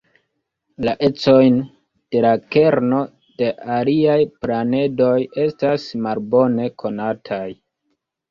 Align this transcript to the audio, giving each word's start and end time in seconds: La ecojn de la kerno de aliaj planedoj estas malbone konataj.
La 0.85 0.93
ecojn 1.07 1.57
de 2.15 2.21
la 2.25 2.31
kerno 2.55 3.01
de 3.41 3.51
aliaj 3.75 4.17
planedoj 4.47 5.13
estas 5.45 5.87
malbone 6.07 6.67
konataj. 6.85 7.45